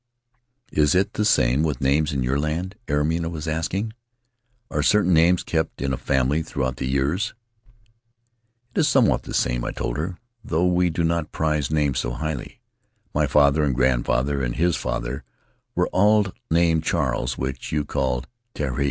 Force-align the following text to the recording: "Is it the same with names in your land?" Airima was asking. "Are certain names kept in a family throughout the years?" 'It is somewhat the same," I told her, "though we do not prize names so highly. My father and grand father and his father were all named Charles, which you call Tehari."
"Is 0.71 0.95
it 0.95 1.13
the 1.13 1.23
same 1.23 1.61
with 1.61 1.79
names 1.79 2.11
in 2.11 2.23
your 2.23 2.39
land?" 2.39 2.73
Airima 2.87 3.29
was 3.29 3.47
asking. 3.47 3.93
"Are 4.71 4.81
certain 4.81 5.13
names 5.13 5.43
kept 5.43 5.79
in 5.79 5.93
a 5.93 5.95
family 5.97 6.41
throughout 6.41 6.77
the 6.77 6.87
years?" 6.87 7.35
'It 8.73 8.79
is 8.79 8.87
somewhat 8.87 9.21
the 9.25 9.33
same," 9.35 9.63
I 9.63 9.71
told 9.71 9.97
her, 9.97 10.17
"though 10.43 10.65
we 10.65 10.89
do 10.89 11.03
not 11.03 11.31
prize 11.31 11.69
names 11.69 11.99
so 11.99 12.13
highly. 12.13 12.61
My 13.13 13.27
father 13.27 13.63
and 13.63 13.75
grand 13.75 14.07
father 14.07 14.41
and 14.41 14.55
his 14.55 14.75
father 14.75 15.23
were 15.75 15.87
all 15.89 16.25
named 16.49 16.83
Charles, 16.83 17.37
which 17.37 17.71
you 17.71 17.85
call 17.85 18.23
Tehari." 18.55 18.79